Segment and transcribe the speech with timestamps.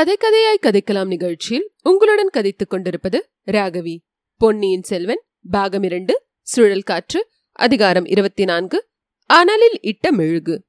[0.00, 3.96] கதை கதையாய் கதைக்கலாம் நிகழ்ச்சியில் உங்களுடன் கதைத்துக் கொண்டிருப்பது ராகவி.
[4.36, 8.86] பொன்னியின் செல்வன் பாகம் இரண்டு சுழல் காற்று அதிகாரம் இருபத்தி நான்கு
[9.34, 10.64] அனலில் இட்ட மெழுகு.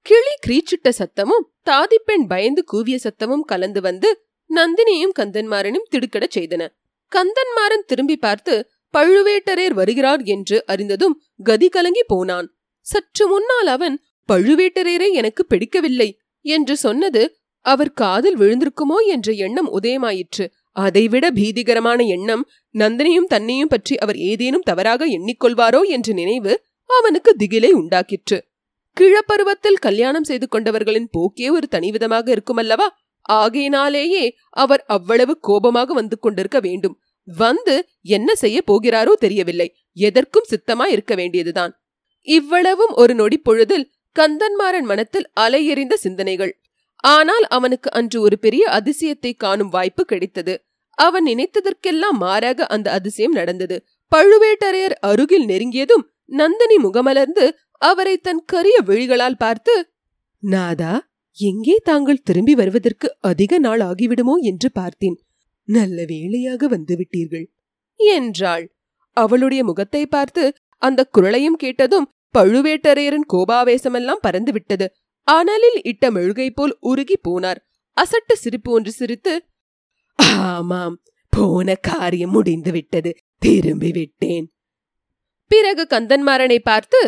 [0.00, 6.68] கிளி கிரீச்சிட்ட சத்தமும் தாதிப்பெண் பயந்து கூவிய சத்தமும் கலந்து வந்து நந்தினியும் கந்தன்மாரனும் திடுக்கிடச் செய்தன.
[7.16, 12.56] கந்தன்மாறன் திரும்பி பார்த்து பழுவேட்டரையர் வருகிறார் என்று அறிந்ததும் கதி கலங்கி போனான்.
[12.80, 20.46] சற்று முன்னால் அவன் பழுவேட்டரையரை எனக்கு பிடிக்கவில்லை என்று சொன்னது அவர் காதில் விழுந்திருக்குமோ என்ற எண்ணம் உதயமாயிற்று.
[20.70, 28.38] அதைவிட பீதிகரமான எண்ணம் நந்தினியும் தன்னையும் பற்றி அவர் ஏதேனும் தவறாக எண்ணிக்கொள்வாரோ என்ற நினைவு அவனுக்கு திகிலை உண்டாக்கிற்று.
[28.96, 32.88] கிழப்பருவத்தில் கல்யாணம் செய்து கொண்டவர்களின் போக்கே ஒரு தனிவிதமாக இருக்குமல்லவா?
[33.20, 36.96] ஆகையினாலேயே அவர் அவ்வளவு கோபமாக வந்து கொண்டிருக்க வேண்டும்.
[37.24, 39.74] வந்து என்ன செய்ய போகிறாரோ தெரியவில்லை.
[39.92, 41.72] எதற்கும் சித்தமா இருக்க வேண்டியதுதான்.
[42.28, 46.52] இவ்வளவும் ஒரு நொடி பொழுதில் கந்தன்மாறன் மனத்தில் அலையெறிந்த சிந்தனைகள்.
[47.04, 50.54] ஆனால் அவனுக்கு அன்று ஒரு பெரிய அதிசயத்தை காணும் வாய்ப்பு கிடைத்தது.
[50.98, 53.76] அவன் நினைத்ததற்கெல்லாம் மாறாக அந்த அதிசயம் நடந்தது.
[54.12, 57.46] பழுவேட்டரையர் அருகில் நெருங்கியதும் நந்தினி முகமலர்ந்து
[57.82, 59.74] அவரை தன் கரிய விழிகளால் பார்த்து
[60.42, 60.92] நாதா
[61.38, 65.16] எங்கே தாங்கள் திரும்பி வருவதற்கு அதிக நாள் ஆகிவிடுமோ என்று பார்த்தேன்.
[65.68, 67.44] நல்ல வேளையாக வந்துவிட்டீர்கள்.
[68.00, 68.64] என்றாள்.
[69.16, 70.44] அவளுடைய முகத்தை பார்த்து
[70.82, 74.86] அந்த குரலையும் கேட்டதும் பழுவேட்டரையரின் கோபாவேசமெல்லாம் பறந்து விட்டது
[75.28, 77.60] அனலில் இட்ட மெழுகை போல் உருகி போனார்.
[77.96, 79.34] அசட்டு சிரிப்பு ஒன்று சிரித்து
[80.46, 80.96] ஆமாம்
[81.32, 84.46] போன காரியம் முடிந்து விட்டது திரும்பி விட்டேன்.
[85.50, 87.00] பிறகு கந்தன்மாறனை பார்த்து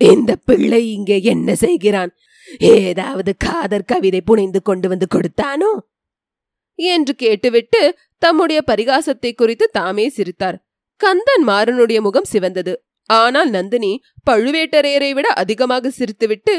[0.00, 2.12] இந்த பிள்ளை இங்கே என்ன செய்கிறான்?
[2.74, 5.72] ஏதாவது காதர் கவிதை புனைந்து கொண்டு வந்து கொடுத்தானோ?
[6.78, 7.80] என்று கேட்டுவிட்டு
[8.22, 10.58] தம்முடைய பரிகாசத்தை குறித்து தாமே சிரித்தார்.
[11.00, 12.72] கந்தன் மாறனுடைய முகம் சிவந்தது.
[13.10, 13.92] ஆனால் நந்தினி
[14.30, 16.54] பழுவேட்டரையரை விட அதிகமாக சிரித்துவிட்டு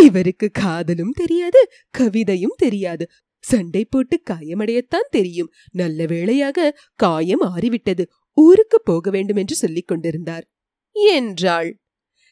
[0.00, 1.60] இவருக்கு காதலும் தெரியாது
[1.98, 3.08] கவிதையும் தெரியாது.
[3.44, 5.50] சண்டை போட்டு காயமடையத்தான் தெரியும்.
[5.70, 8.04] நல்ல வேளையாக காயம் ஆறிவிட்டது.
[8.36, 10.46] ஊருக்கு போக வேண்டும் என்று சொல்லிக் கொண்டிருந்தார்.
[10.92, 11.80] என்றாள்.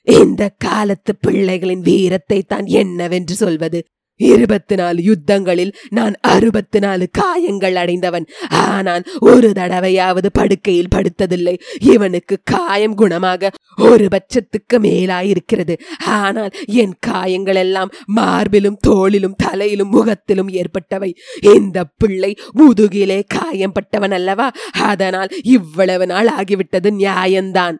[0.06, 3.84] இந்த காலத்து பிள்ளைகளின் வீரத்தை தான் என்னவென்று சொல்வது?
[4.16, 8.28] இருபத்தி நாலு யுத்தங்களில் நான் அறுபத்தி நாலு காயங்கள் அடைந்தவன்.
[8.48, 11.60] ஆனால் ஒரு தடவையாவது படுக்கையில் படுத்ததில்லை.
[11.78, 15.78] இவனுக்கு காயம் குணமாக ஒரு பட்சத்துக்கு மேலாயிருக்கிறது.
[16.04, 21.16] ஆனால் என் காயங்கள் எல்லாம் மார்பிலும் தோளிலும் தலையிலும் முகத்திலும் ஏற்பட்டவை.
[21.40, 24.52] இந்த பிள்ளை முதுகிலே காயம் பட்டவன் அல்லவா?
[24.72, 27.76] அதனால் இவ்வளவு நாள் ஆகிவிட்டது நியாயம்தான்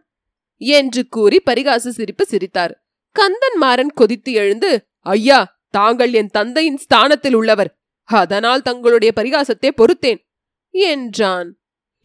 [0.57, 2.79] என்று கூறி பரிகாச சிரிப்பு சிரித்தார்.
[3.13, 7.71] கந்தன் மாறன் கொதித்து எழுந்து ஐயா தாங்கள் என் தந்தையின் ஸ்தானத்தில் உள்ளவர்.
[8.09, 10.21] அதனால் தங்களுடைய பரிகாசத்தை பொறுத்தேன்
[10.71, 11.49] என்றான்.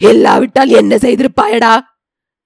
[0.02, 1.74] இல்லாவிட்டால் என்ன செய்திருப்பாயடா?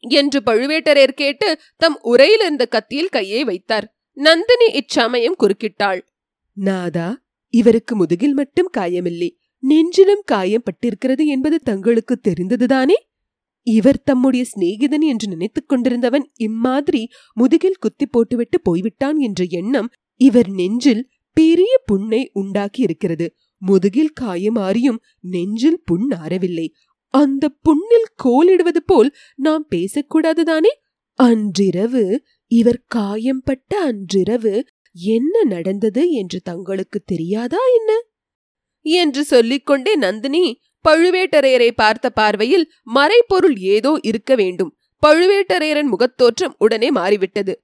[0.03, 1.47] என்று பழுவேட்டரையர் கேட்டு
[1.77, 3.85] தம் உரையில் இருந்த கத்தியில் கையை வைத்தார்.
[4.17, 6.01] நந்தினி இச்சமயம் குறுக்கிட்டாள்.
[6.53, 7.07] நாதா
[7.53, 9.29] இவருக்கு முதுகில் மட்டும் காயமில்லை.
[9.63, 12.97] நெஞ்சிலும் காயம் பட்டிருக்கிறது என்பது தங்களுக்கு தெரிந்ததுதானே?
[13.67, 17.01] இவர் தம்முடைய சிநேகிதன் என்று நினைத்துக் கொண்டிருந்தவன் இம்மாதிரி
[17.33, 24.99] முதுகில் குத்தி போட்டுவிட்டு போய்விட்டான் என்ற எண்ணம் இவர் நெஞ்சில் பெரிய புண்ணை உண்டாக்கி இருக்கிறது முதுகில் காயம் ஆறியும்
[25.19, 26.67] நெஞ்சில் புண் ஆறவில்லை.
[27.13, 30.71] அந்த புண்ணில் கோலிடுவது போல் நாம் பேசக்கூடாதுதானே?
[31.19, 37.91] அன்றிரவு இவர் காயம்பட்ட அன்றிரவு என்ன நடந்தது என்று தங்களுக்கு தெரியாதா என்ன?
[38.81, 40.59] என்று சொல்லிக்கொண்டே நந்தினி
[40.89, 44.77] பழுவேட்டரையரை பார்த்த பார்வையில் மறைப்பொருள் ஏதோ இருக்க வேண்டும்.
[45.03, 47.63] பழுவேட்டரையரன் முகத்தோற்றம் உடனே மாறிவிட்டது.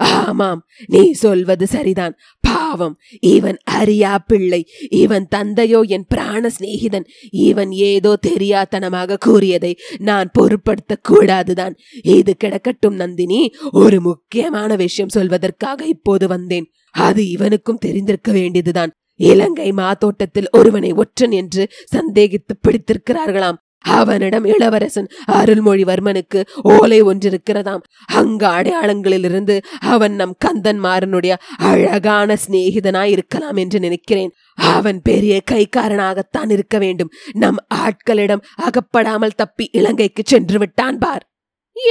[0.00, 2.16] ஆமாம் நீ சொல்வது சரிதான்.
[2.40, 4.68] பாவம் இவன் அரியா பிள்ளை.
[4.90, 7.04] இவன் தந்தையோ என் பிராண சிநேகிதன்.
[7.30, 11.76] இவன் ஏதோ தெரியாத்தனமாக கூறியதை நான் பொருட்படுத்த கூடாதுதான்.
[12.02, 13.52] இது கிடக்கட்டும் நந்தினி.
[13.72, 16.70] ஒரு முக்கியமான விஷயம் சொல்வதற்காக இப்போது வந்தேன்.
[16.90, 18.90] அது இவனுக்கும் தெரிந்திருக்க வேண்டியதுதான்.
[19.14, 23.56] இலங்கை மாத்தோட்டத்தில் ஒருவனை ஒற்றன் என்று சந்தேகித்து பிடித்திருக்கிறார்களாம்.
[23.80, 27.82] அவனிடம் இளவரசன் அருள்மொழிவர்மனுக்கு ஓலை ஒன்றிருக்கிறதாம்.
[28.06, 34.32] அங்கு அடையாளங்களிலிருந்து அவன் நம் கந்தன்மாறனுடைய அழகான சிநேகிதனாய் இருக்கலாம் என்று நினைக்கிறேன்.
[34.54, 37.10] அவன் பெரிய கைக்காரனாகத்தான் இருக்க வேண்டும்.
[37.32, 41.32] நம் ஆட்களிடம் அகப்படாமல் தப்பி இலங்கைக்கு சென்று விட்டான் பார்.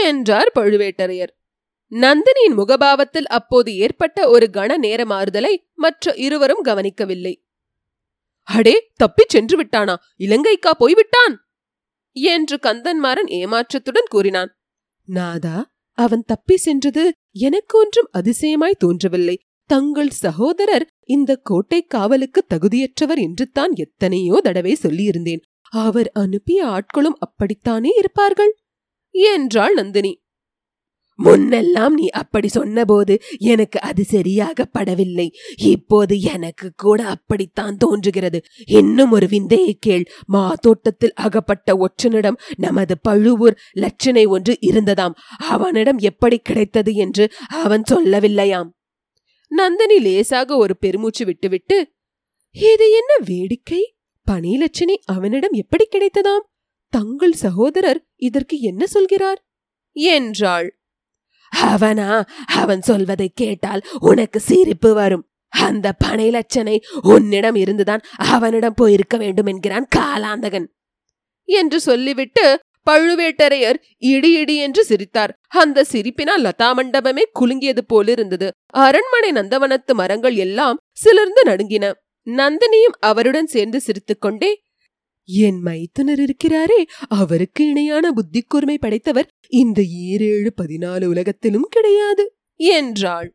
[0.03, 1.37] என்றார் பழுவேட்டரையர்.
[1.91, 7.43] நந்தினியின் முகபாவத்தில் அப்போது ஏற்பட்ட ஒரு கண நேர மாறுதலை மற்ற இருவரும் கவனிக்கவில்லை.
[8.43, 11.48] அடே தப்பிச் சென்று விட்டானா இலங்கைக்கா போய்விட்டான்?
[12.11, 14.51] என்று கந்தன்மாறன் ஏமாற்றத்துடன் கூறினான்.
[15.07, 15.57] நாதா
[15.97, 17.03] அவன் தப்பி சென்றது
[17.39, 19.35] எனக்கு ஒன்றும் அதிசயமாய் தோன்றவில்லை.
[19.69, 25.41] தங்கள் சகோதரர் இந்த கோட்டை காவலுக்கு தகுதியற்றவர் என்று தான் எத்தனையோ தடவை சொல்லியிருந்தேன்.
[25.73, 28.51] அவர் அனுப்பிய ஆட்களும் அப்படித்தானே இருப்பார்கள்?
[29.15, 30.13] என்றாள் நந்தினி.
[31.23, 38.41] முன்னெல்லாம் நீ அப்படி சொன்னபோது எனக்கு அது சரியாக படவில்லை இப்போது எனக்கு கூட அப்படித்தான் தோன்றுகிறது.
[38.65, 40.05] இன்னும் ஒரு விந்தையை கேள்.
[40.25, 45.13] மாதோட்டத்தில் அகப்பட்ட ஒற்றனிடம் நமது பழுவூர் லட்சணை ஒன்று இருந்ததாம்.
[45.37, 48.69] அவனிடம் எப்படி கிடைத்தது என்று அவன் சொல்லவில்லையாம்.
[49.47, 51.91] நந்தினி லேசாக ஒரு பெருமூச்சு விட்டுவிட்டு
[52.51, 53.95] இது என்ன வேடிக்கை?
[54.31, 56.45] பணிலட்சணை அவனிடம் எப்படி கிடைத்ததாம்?
[56.89, 59.45] தங்கள் சகோதரர் இதற்கு என்ன சொல்கிறார்?
[59.91, 60.78] என்றாள்.
[61.61, 65.23] அவனா அவன் சொல்வதை கேட்டால் உனக்கு சிரிப்பு வரும்.
[65.47, 70.65] அந்த பனைலட்சனை உன்னிடம் இருந்துதான் அவனிடம் போயிருக்க வேண்டும் என்கிறான் காலாந்தகன்.
[71.43, 72.59] என்று சொல்லிவிட்டு
[72.89, 75.33] பழுவேட்டரையர் இடி இடி என்று சிரித்தார்.
[75.47, 78.51] அந்த சிரிப்பினால் லதா மண்டபமே குலுங்கியது போலிருந்தது.
[78.67, 81.91] அரண்மனை நந்தவனத்து மரங்கள் எல்லாம் சிலர்ந்து நடுங்கின.
[82.27, 84.61] நந்தினியும் அவருடன் சேர்ந்து சிரித்துக்கொண்டே
[85.31, 93.33] என் மைத்துனர் இருக்கிறாரே அவருக்கு இணையான புத்தி கூர்மை படைத்தவர் இந்த ஈரேழு பதினாலு உலகத்திலும் கிடையாது என்றாள்.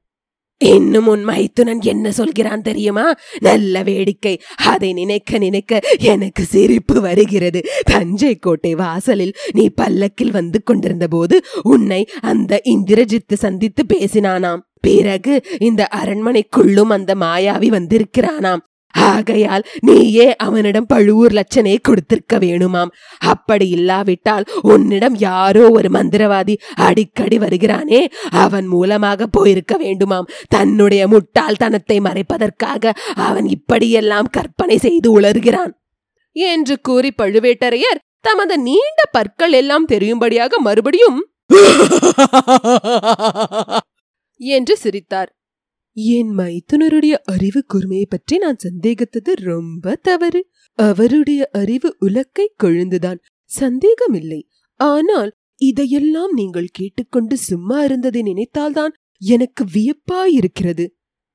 [0.58, 3.14] இன்னும் உன் மைத்துனன் என்ன சொல்கிறான் தெரியுமா?
[3.40, 4.40] நல்ல வேடிக்கை.
[4.56, 7.62] அதை நினைக்க நினைக்க எனக்கு சிரிப்பு வருகிறது.
[7.84, 14.60] தஞ்சை கோட்டை வாசலில் நீ பல்லக்கில் வந்து கொண்டிருந்த போது உன்னை அந்த இந்திரஜித்து சந்தித்து பேசினானாம்.
[14.80, 18.60] பிறகு இந்த அரண்மனைக்குள்ளும் அந்த மாயாவி வந்திருக்கிறானாம்.
[18.98, 22.88] ஆகையால் நீயே அவனிடம் பழுவூர் லட்சணை கொடுத்திருக்க வேணுமாம்.
[23.18, 30.28] அப்படி இல்லாவிட்டால் உன்னிடம் யாரோ ஒரு மந்திரவாதி அடிக்கடி வருகிறானே அவன் மூலமாக போயிருக்க வேண்டுமாம்.
[30.48, 35.72] தன்னுடைய முட்டாள்தனத்தை மறைப்பதற்காக அவன் இப்படியெல்லாம் கற்பனை செய்து உளறுகிறான்.
[36.32, 41.28] என்று கூறி பழுவேட்டரையர் தமது நீண்ட பற்கள் எல்லாம் தெரியும்படியாக மறுபடியும்
[44.38, 45.36] என்று சிரித்தார்.
[45.96, 50.40] என் மைத்துனருடைய அறிவு கூர்மையை பற்றி நான் சந்தேகித்தது ரொம்ப தவறு.
[50.78, 53.20] அவருடைய அறிவு உலக்கை கொழுந்துதான்.
[53.50, 54.40] சந்தேகமில்லை.
[54.80, 55.30] ஆனால்
[55.60, 60.86] இதையெல்லாம் நீங்கள் கேட்டுக்கொண்டு சும்மா இருந்ததை நினைத்தால்தான் எனக்கு வியப்பாயிருக்கிறது.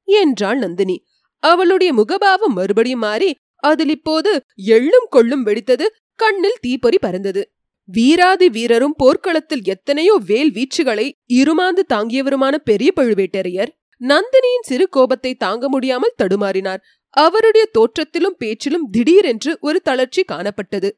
[0.08, 0.98] என்றாள் நந்தினி.
[1.44, 3.32] அவளுடைய முகபாவம் மறுபடியும் மாறி
[3.64, 4.32] அதில் இப்போது
[4.70, 5.86] எள்ளும் கொள்ளும் வெடித்தது
[6.20, 7.42] கண்ணில் தீப்பொறி பறந்தது.
[7.90, 13.72] வீராதி வீரரும் போர்க்களத்தில் எத்தனையோ வேல் வீச்சுகளை இருமாந்து தாங்கியவருமான பெரிய பழுவேட்டரையர்
[14.02, 16.82] நந்தினியின் சிறு கோபத்தை தாங்க முடியாமல் தடுமாறினார்.
[17.08, 20.90] அவருடைய தோற்றத்திலும் பேச்சிலும் திடீரென்று ஒரு தளர்ச்சி காணப்பட்டது.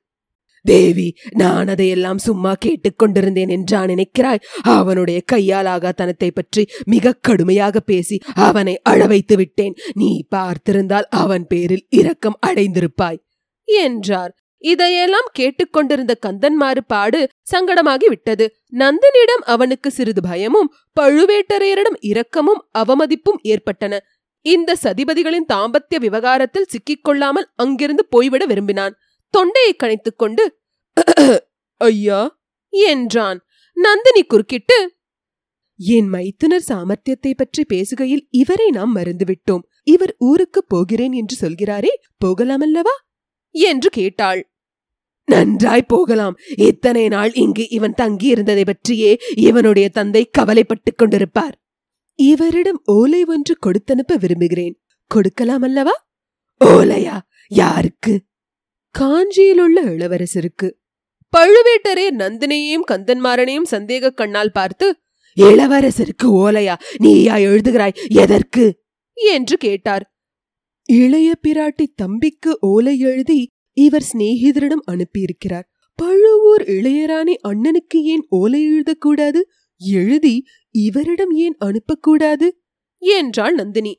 [0.62, 4.44] தேவி நான் அதையெல்லாம் சும்மா கேட்டுக்கொண்டிருந்தேன் என்றா நினைக்கிறாய்?
[4.62, 9.76] அவனுடைய கையால் தனத்தை பற்றி மிக கடுமையாக பேசி அவனை அழவைத்து விட்டேன்.
[9.94, 13.22] நீ பார்த்திருந்தால் அவன் பேரில் இரக்கம் அடைந்திருப்பாய்
[13.66, 14.36] என்றார்.
[14.62, 23.94] இதையெல்லாம் கேட்டுக்கொண்டிருந்த கந்தன்மாறு பாடு சங்கடமாகி விட்டது நந்தனிடம் அவனுக்கு சிறிது பயமும் பழுவேட்டரையரிடம் இரக்கமும் அவமதிப்பும் ஏற்பட்டன.
[24.42, 28.96] இந்த சதிபதிகளின் தாம்பத்திய விவகாரத்தில் சிக்கிக்கொள்ளாமல் அங்கிருந்து போய்விட விரும்பினான்.
[29.30, 30.44] தொண்டையை கணைத்துக் கொண்டு
[31.78, 33.40] ஐயா என்றான்.
[33.78, 34.78] நந்தினி குறுக்கிட்டு
[35.80, 39.64] என் மைத்துனர் சாமர்த்தியத்தை பற்றி பேசுகையில் இவரை நாம் மறந்துவிட்டோம்.
[39.84, 41.94] இவர் ஊருக்கு போகிறேன் என்று சொல்கிறாரே
[42.26, 42.96] போகலாமல்லவா?
[43.56, 44.51] என்று கேட்டாள்.
[45.26, 46.38] நன்றாய் போகலாம்.
[46.58, 51.52] இத்தனை நாள் இங்கு இவன் தங்கியிருந்ததை பற்றியே இவனுடைய தந்தை கவலைப்பட்டுக் கொண்டிருப்பார்.
[52.16, 54.82] இவரிடம் ஓலை ஒன்று கொடுத்தனுப்ப விரும்புகிறேன்.
[55.08, 56.10] கொடுக்கலாம் அல்லவா?
[56.66, 57.20] ஓலையா?
[57.48, 58.22] யாருக்கு?
[59.00, 60.72] காஞ்சியிலுள்ள இளவரசருக்கு.
[61.38, 64.98] பழுவேட்டரே நந்தினியையும் கந்தன்மாரனையும் சந்தேக கண்ணால் பார்த்து
[65.36, 66.76] இளவரசருக்கு ஓலையா?
[66.98, 67.94] நீயா எழுதுகிறாய்?
[68.08, 68.84] எதற்கு?
[69.14, 70.16] என்று கேட்டார்.
[70.86, 73.52] இளைய பிராட்டி தம்பிக்கு ஓலை எழுதி
[73.82, 75.68] இவர் சிநேகிதரிடம் அனுப்பியிருக்கிறார்.
[75.96, 79.40] பழுவூர் இளையராணி அண்ணனுக்கு ஏன் ஓலை எழுதக்கூடாது?
[79.78, 80.36] எழுதி
[80.72, 82.48] இவரிடம் ஏன் அனுப்பக்கூடாது?
[82.98, 83.94] என்றாள் நந்தினி.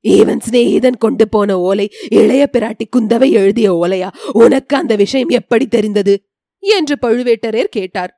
[0.00, 4.08] இவன் சிநேகிதன் கொண்டு போன ஓலை இளைய பிராட்டி குந்தவை எழுதிய ஓலையா?
[4.32, 6.14] உனக்கு அந்த விஷயம் எப்படி தெரிந்தது?
[6.58, 8.12] என்று பழுவேட்டரையர் கேட்டார்.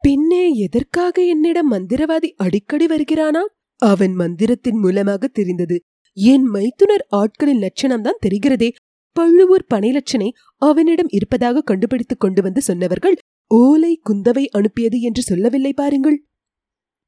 [0.00, 3.42] பின்னே எதற்காக என்னிடம் மந்திரவாதி அடிக்கடி வருகிறானா?
[3.76, 5.76] அவன் மந்திரத்தின் மூலமாக தெரிந்தது.
[6.14, 8.70] என் மைத்துனர் ஆட்களின் லட்சணம்தான் தெரிகிறதே.
[9.12, 13.16] பழுவூர் பனைலட்சனை அவனிடம் இருப்பதாக கண்டுபிடித்துக் கொண்டு வந்து சொன்னவர்கள்
[13.46, 16.26] ஓலை குந்தவை அனுப்பியது என்று சொல்லவில்லை பாருங்கள்.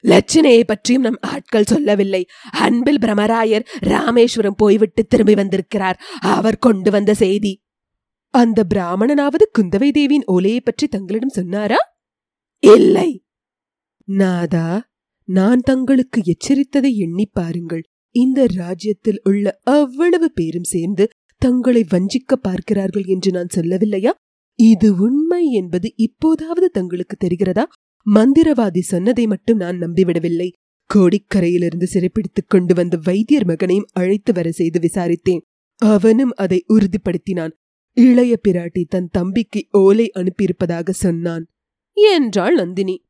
[0.02, 2.26] லட்சணையை பற்றியும் நம் ஆட்கள் சொல்லவில்லை.
[2.52, 6.00] அன்பில் பிரமராயர் ராமேஸ்வரம் போய்விட்டு திரும்பி வந்திருக்கிறார்.
[6.20, 7.62] அவர் கொண்டு வந்த செய்தி.
[8.30, 11.76] அந்த பிராமணனாவது குந்தவை தேவியின் ஓலையை பற்றி தங்களிடம் சொன்னாரா?
[12.58, 13.24] இல்லை.
[14.04, 14.92] நாதா
[15.24, 17.82] நான் தங்களுக்கு எச்சரித்ததை எண்ணி பாருங்கள்.
[18.10, 21.08] இந்த ராஜ்யத்தில் உள்ள அவ்வளவு பேரும் சேர்ந்து
[21.44, 24.10] தங்களை வஞ்சிக்க பார்க்கிறார்கள் என்று நான் சொல்லவில்லையா?
[24.54, 27.64] இது உண்மை என்பது இப்போதாவது தங்களுக்கு தெரிகிறதா?
[28.14, 30.50] மந்திரவாதி சொன்னதை மட்டும் நான் நம்பிவிடவில்லை.
[30.94, 35.40] கோடிக்கரையிலிருந்து சிறைப்பிடித்துக் கொண்டு வந்த வைத்தியர் மகனையும் அழைத்து வர செய்து விசாரித்தேன்.
[35.76, 37.52] அவனும் அதை உறுதிப்படுத்தினான்.
[37.92, 41.46] இளைய பிராட்டி தன் தம்பிக்கு ஓலை அனுப்பியிருப்பதாக சொன்னான்.
[41.92, 43.04] என்றாள் நந்தினி.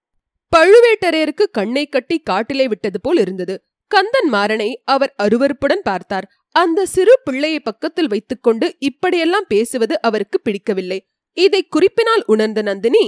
[0.57, 3.63] பழுவேட்டரையருக்கு கண்ணை கட்டி காட்டிலே விட்டது போல் இருந்தது.
[3.87, 6.29] கந்தன் மாறனை அவர் அருவருப்புடன் பார்த்தார்.
[6.55, 10.99] அந்த சிறு பிள்ளையை பக்கத்தில் வைத்துக்கொண்டு இப்படியெல்லாம் பேசுவது அவருக்கு பிடிக்கவில்லை.
[11.37, 13.05] இதை குறிப்பினால் உணர்ந்த நந்தினி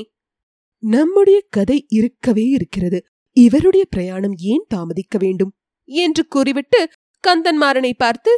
[0.83, 2.99] நம்முடைய கதை இருக்கவே இருக்கிறது.
[3.37, 5.53] இவருடைய பிரயாணம் ஏன் தாமதிக்க வேண்டும்?
[5.88, 6.81] என்று கூறிவிட்டு
[7.25, 8.33] கந்தன்மாறனை பார்த்து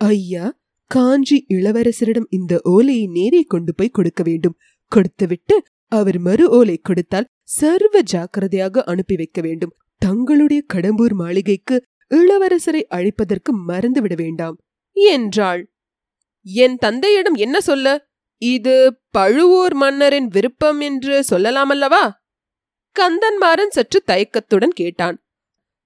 [0.00, 0.58] ஐயா
[0.90, 4.56] காஞ்சி இளவரசரிடம் இந்த ஓலையை நேரே கொண்டு போய் கொடுக்க வேண்டும்.
[4.92, 5.56] கொடுத்துவிட்டு
[5.92, 9.74] அவர் மறு ஓலை கொடுத்தால் சர்வ ஜாக்கிரதையாக அனுப்பி வைக்க வேண்டும்.
[10.02, 11.76] தங்களுடைய கடம்பூர் மாளிகைக்கு
[12.14, 14.58] இளவரசரை அழைப்பதற்கு மறந்துவிட வேண்டாம்.
[14.92, 15.72] என்றாள்.
[16.42, 18.08] என் தந்தையிடம் என்ன சொல்ல?
[18.36, 22.10] இது பழுவூர் மன்னரின் விருப்பம் என்று சொல்லலாமல்லவா?
[23.00, 25.24] கந்தன்மாறன் சற்று தயக்கத்துடன் கேட்டான்.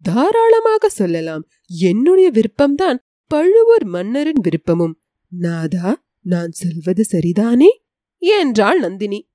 [0.02, 1.48] தாராளமாக சொல்லலாம்.
[1.78, 4.92] என்னுடைய விருப்பம்தான் பழுவூர் மன்னரின் விருப்பமும்.
[5.28, 7.78] நாதா நான் சொல்வது சரிதானே?
[8.18, 9.30] என்றாள் நந்தினி.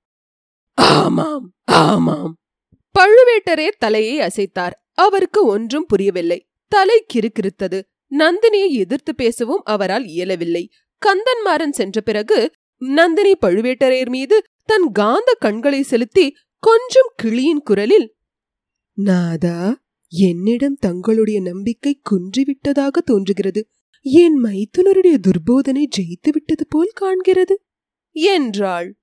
[0.73, 2.35] ஆமாம் ஆமாம்.
[2.99, 4.71] பழுவேட்டரே தலையை அசைத்தார்.
[4.93, 6.48] அவருக்கு ஒன்றும் புரியவில்லை.
[6.69, 10.71] தலை கிறுக்கிறுத்தது நந்தினியை எதிர்த்து பேசவும் அவரால் இயலவில்லை.
[11.01, 18.15] கந்தன்மாறன் சென்ற பிறகு நந்தினி பழுவேட்டரையர் மீது தன் காந்த கண்களை செலுத்தி கொஞ்சம் கிளியின் குரலில்
[18.93, 23.67] நாதா என்னிடம் தங்களுடைய நம்பிக்கை குன்றிவிட்டதாக தோன்றுகிறது.
[24.01, 27.55] என் மைத்துனருடைய துர்போதனை ஜெயித்து விட்டது போல் காண்கிறது
[28.11, 28.98] என்றாள்.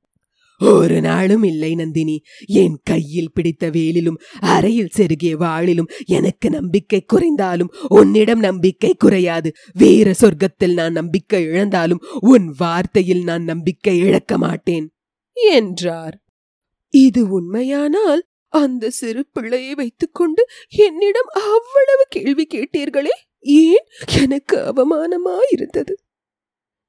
[0.59, 2.23] ஒரு நாளும் இல்லை நந்தினி.
[2.47, 9.53] என் கையில் பிடித்த வேலிலும் அறையில் செருகிய வாளிலும் எனக்கு நம்பிக்கை குறைந்தாலும் உன்னிடம் நம்பிக்கை குறையாது.
[9.73, 14.93] வேற சொர்க்கத்தில் நான் நம்பிக்கை இழந்தாலும் உன் வார்த்தையில் நான் நம்பிக்கை இழக்க மாட்டேன்
[15.33, 16.23] என்றார்.
[16.89, 23.15] இது உண்மையானால் அந்த சிறு பிள்ளையை வைத்துக்கொண்டு என்னிடம் அவ்வளவு கேள்வி கேட்டீர்களே?
[23.41, 23.87] ஏன்
[24.19, 25.93] எனக்கு அவமானமாயிருந்தது?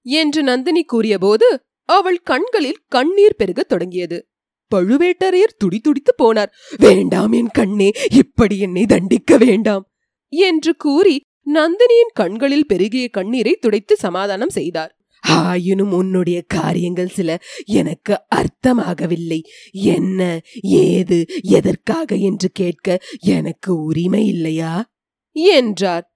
[0.02, 4.28] என்று நந்தினி கூறியபோது அவள் கண்களில் கண்ணீர் பெருகத் தொடங்கியது.
[4.76, 6.52] பழுவேட்டரையர் துடிதுடித்து போனார்.
[6.78, 9.92] வேண்டாம் என் கண்ணே இப்படி என்னை தண்டிக்க வேண்டாம்
[10.30, 11.20] என்று கூறி
[11.54, 14.98] நந்தினியின் கண்களில் பெருகிய கண்ணீரை துடைத்து சமாதானம் செய்தார்.
[15.22, 19.42] ஆயினும் உன்னுடைய காரியங்கள் சில எனக்கு அர்த்தமாகவில்லை.
[19.72, 24.94] என்ன ஏது எதற்காக என்று கேட்க எனக்கு உரிமை இல்லையா?
[25.32, 26.12] என்றார்.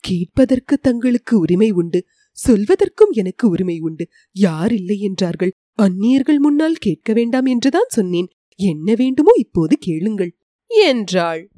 [0.00, 2.06] கேட்பதற்கு தங்களுக்கு உரிமை உண்டு.
[2.48, 4.08] சொல்வதற்கும் எனக்கு உரிமை உண்டு.
[4.32, 5.52] யார் இல்லை என்றார்கள்.
[5.74, 8.28] அந்நியர்கள் முன்னால் கேட்க வேண்டாம் என்றுதான் சொன்னேன்.
[8.56, 10.36] என்ன வேண்டுமோ இப்போது கேளுங்கள்.
[10.66, 11.50] என்றாள்.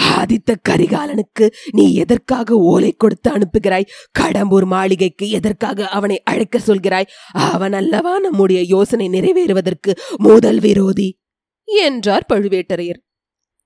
[0.00, 3.84] ஆதித்த கரிகாலனுக்கு நீ எதற்காக ஓலை கொடுத்து அனுப்புகிறாய்?
[4.18, 7.06] கடம்பூர் மாளிகைக்கு எதற்காக அவனை அழைக்க சொல்கிறாய்?
[7.32, 11.18] அவன் அல்லவா நம்முடைய யோசனை நிறைவேறுவதற்கு முதல் விரோதி?
[11.64, 13.00] என்றார் பழுவேட்டரையர்.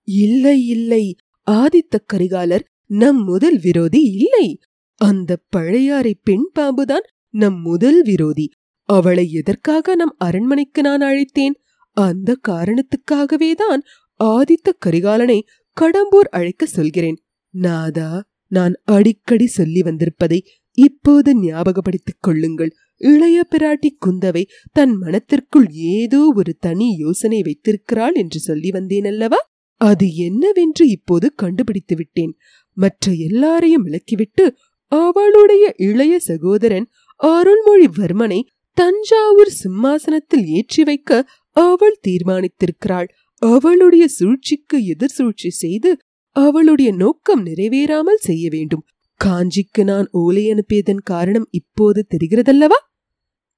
[0.05, 1.17] இல்லை இல்லை.
[1.51, 4.59] ஆதித்த கரிகாலர் நம் முதல் விரோதி இல்லை.
[5.01, 8.47] அந்த பழையாறை பெண் பாம்புதான் நம் முதல் விரோதி.
[8.89, 11.57] அவளை எதற்காக நம் அரண்மனைக்கு நான் அழைத்தேன்?
[11.97, 13.83] அந்த காரணத்துக்காகவேதான்
[14.25, 15.39] ஆதித்த கரிகாலனை
[15.77, 17.19] கடம்பூர் அழைக்க சொல்கிறேன்.
[17.55, 18.11] நாதா
[18.51, 20.39] நான் அடிக்கடி சொல்லி வந்திருப்பதை
[20.79, 22.73] இப்போது ஞாபகப்படுத்திக் கொள்ளுங்கள்.
[23.01, 29.41] இளைய பிராட்டி குந்தவை தன் மனத்திற்குள் ஏதோ ஒரு தனி யோசனை வைத்திருக்கிறாள் என்று சொல்லி வந்தேன் அல்லவா?
[29.81, 32.33] அது என்னவென்று இப்போது கண்டுபிடித்து விட்டேன்
[32.77, 34.45] மற்ற எல்லாரையும் விளக்கிவிட்டு
[34.93, 36.87] அவளுடைய இளைய சகோதரன்
[37.21, 38.41] அருள்மொழிவர்மனை
[38.77, 41.11] தஞ்சாவூர் சிம்மாசனத்தில் ஏற்றி வைக்க
[41.57, 43.09] அவள் தீர்மானித்திருக்கிறாள்.
[43.43, 45.91] அவளுடைய சூழ்ச்சிக்கு எதிர் சூழ்ச்சி செய்து
[46.37, 48.85] அவளுடைய நோக்கம் நிறைவேறாமல் செய்ய வேண்டும்.
[49.21, 52.79] காஞ்சிக்கு நான் ஓலை அனுப்பியதன் காரணம் இப்போது தெரிகிறதல்லவா?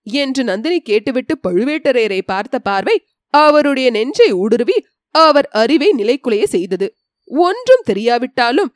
[0.06, 2.96] என்று நந்தினி கேட்டுவிட்டு பழுவேட்டரையரை பார்த்த பார்வை
[3.34, 4.76] அவருடைய நெஞ்சை ஊடுருவி
[5.14, 6.86] அவர் அறிவை நிலைக்குலைய செய்தது.
[7.24, 8.70] ஒன்றும் தெரியாவிட்டாலும்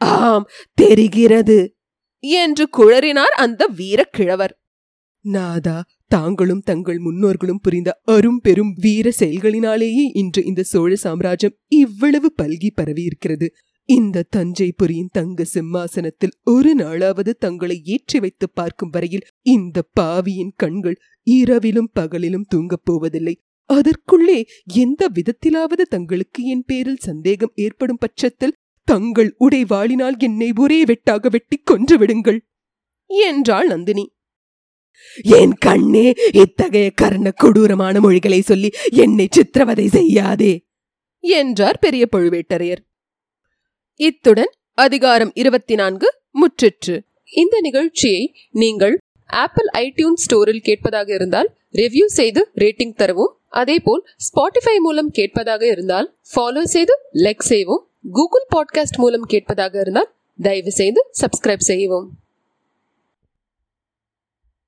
[0.00, 1.58] ஆம் தெரிகிறது.
[2.22, 4.54] என்று குழறினார் அந்த வீரக்கிழவர்.
[5.24, 12.70] நாதா தாங்களும் தங்கள் முன்னோர்களும் புரிந்த அரும் பெரும் வீர செயல்களினாலேயே இன்று இந்த சோழ சாம்ராஜ்யம் இவ்வளவு பல்கி
[12.74, 13.48] பரவி இருக்கிறது
[13.88, 21.90] இந்த தஞ்சைபுரியின் தங்க சிம்மாசனத்தில் ஒரு நாளாவது தங்களை ஏற்றி வைத்து பார்க்கும் வரையில் இந்த பாவியின் கண்கள் இரவிலும்
[22.00, 23.34] பகலிலும் தூங்கப் போவதில்லை.
[23.70, 24.38] அதற்குள்ளே
[24.74, 31.98] எந்த விதத்திலாவது தங்களுக்கு என் பேரில் சந்தேகம் ஏற்படும் பட்சத்தில் தங்கள் உடைவாளினால் என்னை ஒரே வெட்டாக வெட்டி கொன்று
[31.98, 32.40] விடுங்கள்
[33.06, 34.04] என்றாள் நந்தினி.
[35.38, 40.52] என் கண்ணே இத்தகைய கர்ண கொடூரமான மொழிகளை சொல்லி என்னை சித்திரவதை செய்யாதே
[41.20, 42.82] என்றார் பெரிய பழுவேட்டரையர்.
[44.00, 46.08] இத்துடன் அதிகாரம் இருபத்தி நான்கு
[46.40, 46.94] முற்றிற்று.
[47.32, 53.32] இந்த நிகழ்ச்சியை நீங்கள் ஆப்பிள் ஐடியூன் ஸ்டோரில் கேட்பதாக இருந்தால் ரிவ்யூ செய்து ரேட்டிங் தரவும்.
[53.48, 57.84] அதேபோல் ஸ்பாட்டிஃபை மூலம் கேட்பதாக இருந்தால் ஃபாலோ செய்து லைக் செய்வோம்.
[58.10, 62.10] கூகுள் பாட்காஸ்ட் மூலம் கேட்பதாக இருந்தால் தயவு செய்து சப்ஸ்கிரைப் செய்யவும்.